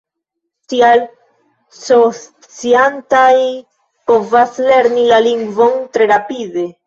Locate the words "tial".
0.71-1.01